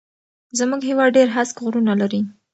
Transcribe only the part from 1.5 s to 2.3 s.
غرونه لري